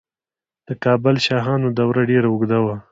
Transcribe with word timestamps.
د 0.67 0.69
کابل 0.83 1.15
شاهانو 1.25 1.67
دوره 1.79 2.01
ډیره 2.09 2.27
اوږده 2.29 2.59
وه 2.65 2.75